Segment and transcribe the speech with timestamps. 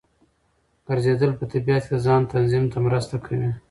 [0.87, 3.49] ګرځېدل په طبیعت کې د ځان تنظیم ته مرسته کوي.